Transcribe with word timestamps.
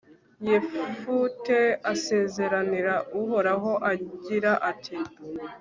yefute 0.49 1.59
asezeranira 1.91 2.95
uhoraho, 3.21 3.71
agira 3.91 4.51
ati 4.71 4.97